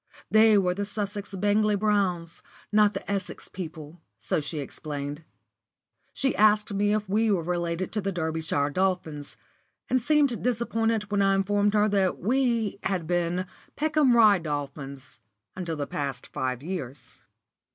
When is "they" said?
0.31-0.57